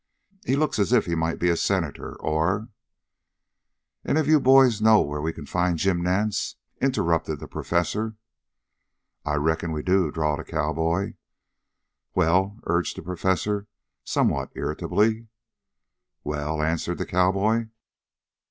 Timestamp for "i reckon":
9.25-9.71